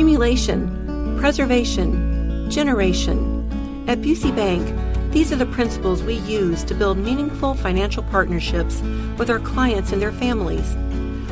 accumulation, 0.00 1.18
preservation, 1.20 2.50
generation. 2.50 3.84
At 3.86 4.00
Busey 4.00 4.34
Bank, 4.34 5.12
these 5.12 5.30
are 5.30 5.36
the 5.36 5.44
principles 5.44 6.02
we 6.02 6.14
use 6.20 6.64
to 6.64 6.74
build 6.74 6.96
meaningful 6.96 7.52
financial 7.52 8.02
partnerships 8.04 8.80
with 9.18 9.28
our 9.28 9.40
clients 9.40 9.92
and 9.92 10.00
their 10.00 10.10
families. 10.10 10.74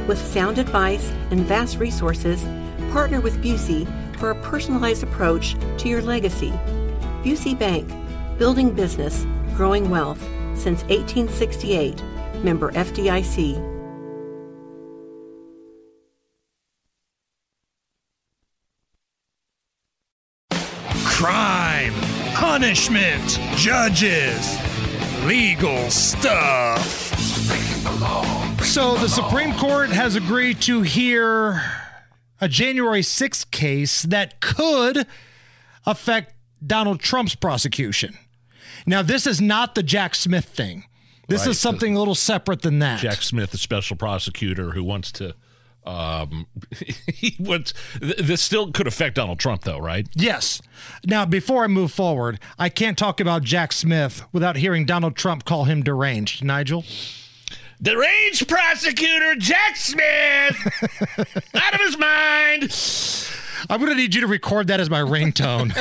With 0.07 0.19
sound 0.19 0.59
advice 0.59 1.11
and 1.31 1.47
vast 1.47 1.79
resources, 1.79 2.45
partner 2.93 3.23
with 3.23 3.43
Busey 3.43 3.89
for 4.19 4.33
a 4.33 4.43
personalized 4.43 5.03
approach 5.03 5.57
to 5.79 5.89
your 5.89 6.03
legacy. 6.03 6.51
Busey 7.25 7.59
Bank, 7.59 7.91
building 8.39 8.75
business, 8.75 9.27
growing 9.57 9.89
wealth 9.89 10.21
since 10.53 10.83
1868. 10.91 12.03
Member 12.45 12.71
FDIC. 12.73 13.78
Crime, 21.23 21.93
punishment, 22.35 23.41
judges, 23.57 24.57
legal 25.25 25.91
stuff. 25.91 26.79
So 28.65 28.95
the 28.97 29.09
Supreme 29.09 29.53
Court 29.55 29.91
has 29.91 30.15
agreed 30.15 30.61
to 30.63 30.83
hear 30.83 31.61
a 32.41 32.47
January 32.49 33.03
6th 33.03 33.51
case 33.51 34.03
that 34.05 34.41
could 34.41 35.09
affect 35.85 36.37
Donald 36.65 37.01
Trump's 37.01 37.35
prosecution. 37.35 38.17
Now, 38.87 39.03
this 39.03 39.27
is 39.27 39.41
not 39.41 39.75
the 39.75 39.83
Jack 39.83 40.15
Smith 40.15 40.45
thing. 40.45 40.85
This 41.27 41.41
Right. 41.43 41.51
is 41.51 41.59
something 41.59 41.97
a 41.97 41.99
little 41.99 42.15
separate 42.15 42.63
than 42.63 42.79
that. 42.79 43.01
Jack 43.01 43.23
Smith, 43.23 43.51
the 43.51 43.59
special 43.59 43.97
prosecutor 43.97 44.71
who 44.71 44.85
wants 44.85 45.11
to. 45.13 45.35
Um, 45.89 46.47
he 47.13 47.35
wants. 47.39 47.73
th- 48.01 48.17
This 48.19 48.43
still 48.43 48.71
could 48.73 48.87
affect 48.87 49.15
Donald 49.17 49.39
Trump, 49.39 49.63
though, 49.63 49.79
right? 49.79 50.07
Yes. 50.15 50.61
Now, 51.07 51.25
before 51.25 51.65
I 51.65 51.67
move 51.67 51.91
forward, 51.93 52.39
I 52.59 52.69
can't 52.69 52.99
talk 52.99 53.21
about 53.21 53.43
Jack 53.43 53.73
Smith 53.73 54.23
without 54.33 54.57
hearing 54.57 54.85
Donald 54.85 55.17
Trump 55.17 55.45
call 55.45 55.65
him 55.65 55.83
deranged. 55.83 56.45
Nigel? 56.45 56.85
Deranged 57.81 58.49
prosecutor 58.49 59.35
Jack 59.37 59.77
Smith, 59.77 60.57
out 61.55 61.75
of 61.75 61.81
his 61.81 61.97
mind. 61.97 62.75
I'm 63.71 63.81
going 63.81 63.91
to 63.91 63.97
need 63.97 64.15
you 64.15 64.21
to 64.23 64.27
record 64.27 64.67
that 64.67 64.81
as 64.81 64.91
my 64.91 65.01
ringtone. 65.01 65.73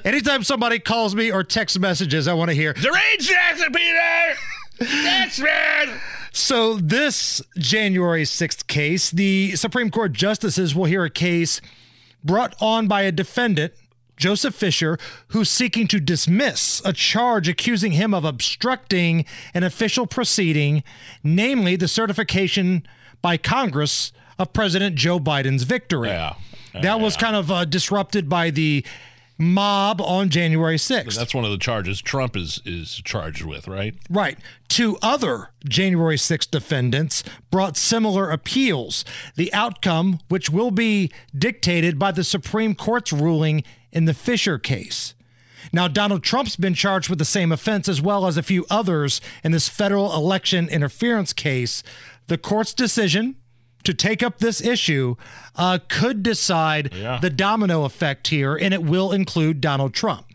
Anytime 0.04 0.42
somebody 0.44 0.78
calls 0.78 1.14
me 1.14 1.30
or 1.32 1.42
text 1.44 1.78
messages, 1.80 2.28
I 2.28 2.34
want 2.34 2.50
to 2.50 2.54
hear. 2.54 2.72
Deranged 2.72 3.28
Jackson 3.28 3.72
Peter, 3.72 4.36
Jack 5.02 5.30
Smith. 5.32 5.90
So, 6.38 6.76
this 6.76 7.42
January 7.58 8.22
6th 8.22 8.68
case, 8.68 9.10
the 9.10 9.56
Supreme 9.56 9.90
Court 9.90 10.12
justices 10.12 10.72
will 10.72 10.84
hear 10.84 11.02
a 11.02 11.10
case 11.10 11.60
brought 12.22 12.54
on 12.60 12.86
by 12.86 13.02
a 13.02 13.10
defendant, 13.10 13.74
Joseph 14.16 14.54
Fischer, 14.54 14.98
who's 15.28 15.50
seeking 15.50 15.88
to 15.88 15.98
dismiss 15.98 16.80
a 16.84 16.92
charge 16.92 17.48
accusing 17.48 17.92
him 17.92 18.14
of 18.14 18.24
obstructing 18.24 19.24
an 19.52 19.64
official 19.64 20.06
proceeding, 20.06 20.84
namely 21.24 21.74
the 21.74 21.88
certification 21.88 22.86
by 23.20 23.36
Congress 23.36 24.12
of 24.38 24.52
President 24.52 24.94
Joe 24.94 25.18
Biden's 25.18 25.64
victory. 25.64 26.10
Yeah. 26.10 26.36
That 26.72 27.00
was 27.00 27.16
kind 27.16 27.34
of 27.34 27.50
uh, 27.50 27.64
disrupted 27.64 28.28
by 28.28 28.50
the 28.50 28.86
mob 29.38 30.00
on 30.00 30.28
January 30.28 30.76
6th. 30.76 31.16
That's 31.16 31.34
one 31.34 31.44
of 31.44 31.50
the 31.50 31.58
charges 31.58 32.02
Trump 32.02 32.36
is 32.36 32.60
is 32.64 33.00
charged 33.04 33.44
with, 33.44 33.68
right? 33.68 33.94
Right. 34.10 34.38
Two 34.68 34.98
other 35.00 35.50
January 35.66 36.18
6 36.18 36.46
defendants 36.46 37.22
brought 37.50 37.76
similar 37.76 38.30
appeals. 38.30 39.04
The 39.36 39.52
outcome, 39.54 40.18
which 40.28 40.50
will 40.50 40.72
be 40.72 41.10
dictated 41.36 41.98
by 41.98 42.10
the 42.10 42.24
Supreme 42.24 42.74
Court's 42.74 43.12
ruling 43.12 43.62
in 43.92 44.04
the 44.04 44.14
Fischer 44.14 44.58
case. 44.58 45.14
Now, 45.72 45.88
Donald 45.88 46.22
Trump's 46.22 46.56
been 46.56 46.74
charged 46.74 47.10
with 47.10 47.18
the 47.18 47.24
same 47.24 47.52
offense 47.52 47.88
as 47.88 48.00
well 48.00 48.26
as 48.26 48.36
a 48.36 48.42
few 48.42 48.64
others 48.70 49.20
in 49.44 49.52
this 49.52 49.68
federal 49.68 50.14
election 50.14 50.68
interference 50.68 51.32
case. 51.32 51.82
The 52.26 52.38
court's 52.38 52.72
decision 52.72 53.36
to 53.88 53.94
take 53.94 54.22
up 54.22 54.38
this 54.38 54.60
issue 54.60 55.16
uh, 55.56 55.78
could 55.88 56.22
decide 56.22 56.92
Yeah. 56.94 57.18
the 57.20 57.30
domino 57.30 57.84
effect 57.84 58.28
here, 58.28 58.54
and 58.54 58.72
it 58.72 58.82
will 58.82 59.10
include 59.12 59.60
Donald 59.60 59.92
Trump. 59.94 60.26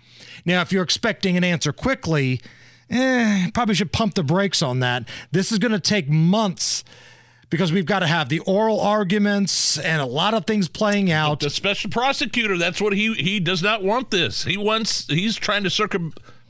Now, 0.46 0.62
if 0.62 0.72
you're 0.74 0.84
expecting 0.84 1.38
an 1.38 1.44
answer 1.44 1.72
quickly, 1.72 2.42
eh, 2.90 3.50
probably 3.54 3.76
should 3.76 3.92
pump 3.94 4.16
the 4.16 4.24
brakes 4.24 4.62
on 4.62 4.80
that. 4.80 5.08
This 5.32 5.52
is 5.52 5.60
going 5.60 5.72
to 5.72 5.80
take 5.80 6.10
months 6.10 6.84
because 7.50 7.72
we've 7.72 7.86
got 7.86 8.00
to 8.00 8.08
have 8.08 8.30
the 8.30 8.40
oral 8.40 8.82
arguments 8.82 9.78
and 9.78 10.02
a 10.02 10.06
lot 10.06 10.34
of 10.34 10.46
things 10.46 10.68
playing 10.68 11.12
out. 11.12 11.40
The 11.40 11.50
special 11.52 11.90
prosecutor, 11.90 12.58
that's 12.58 12.82
what 12.82 12.94
he 12.94 13.14
he 13.14 13.40
does 13.40 13.62
not 13.62 13.84
want 13.84 14.10
this. 14.12 14.44
He 14.44 14.58
wants 14.58 15.08
he's 15.08 15.36
trying 15.36 15.64
to 15.64 15.70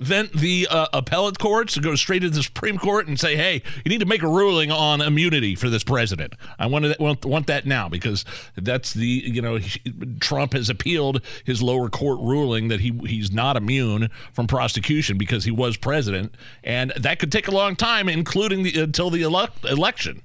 circumvent 0.03 0.33
the 0.39 0.67
uh, 0.69 0.87
appellate 0.93 1.39
courts 1.39 1.77
go 1.77 1.95
straight 1.95 2.19
to 2.19 2.29
the 2.29 2.43
Supreme 2.43 2.77
Court 2.77 3.07
and 3.07 3.19
say, 3.19 3.35
"Hey, 3.35 3.61
you 3.83 3.89
need 3.89 3.99
to 3.99 4.05
make 4.05 4.21
a 4.21 4.27
ruling 4.27 4.71
on 4.71 5.01
immunity 5.01 5.55
for 5.55 5.69
this 5.69 5.83
president." 5.83 6.33
I 6.59 6.67
want 6.67 6.99
want, 6.99 7.25
want 7.25 7.47
that 7.47 7.65
now 7.65 7.89
because 7.89 8.25
that's 8.55 8.93
the 8.93 9.05
you 9.05 9.41
know 9.41 9.57
he, 9.57 9.79
Trump 10.19 10.53
has 10.53 10.69
appealed 10.69 11.21
his 11.43 11.61
lower 11.61 11.89
court 11.89 12.19
ruling 12.19 12.67
that 12.67 12.81
he 12.81 12.91
he's 13.05 13.31
not 13.31 13.57
immune 13.57 14.09
from 14.33 14.47
prosecution 14.47 15.17
because 15.17 15.45
he 15.45 15.51
was 15.51 15.77
president, 15.77 16.35
and 16.63 16.91
that 16.97 17.19
could 17.19 17.31
take 17.31 17.47
a 17.47 17.51
long 17.51 17.75
time, 17.75 18.09
including 18.09 18.63
the 18.63 18.79
until 18.79 19.09
the 19.09 19.21
elec 19.21 19.49
election. 19.69 20.21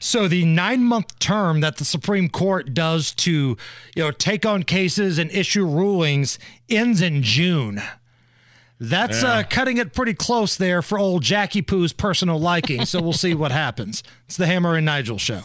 So 0.00 0.26
the 0.26 0.44
nine 0.44 0.82
month 0.82 1.18
term 1.18 1.60
that 1.60 1.76
the 1.76 1.84
Supreme 1.84 2.28
Court 2.28 2.74
does 2.74 3.12
to, 3.16 3.30
you 3.94 4.02
know, 4.02 4.10
take 4.10 4.46
on 4.46 4.62
cases 4.62 5.18
and 5.18 5.30
issue 5.30 5.64
rulings 5.64 6.38
ends 6.68 7.00
in 7.00 7.22
June. 7.22 7.82
That's 8.80 9.22
uh, 9.24 9.42
cutting 9.48 9.76
it 9.78 9.92
pretty 9.92 10.14
close 10.14 10.56
there 10.56 10.82
for 10.82 10.98
old 10.98 11.22
Jackie 11.22 11.62
Poo's 11.62 11.92
personal 11.92 12.38
liking. 12.38 12.84
So 12.84 13.02
we'll 13.02 13.12
see 13.12 13.34
what 13.34 13.50
happens. 13.50 14.02
It's 14.26 14.36
the 14.36 14.46
Hammer 14.46 14.76
and 14.76 14.86
Nigel 14.86 15.18
show. 15.18 15.42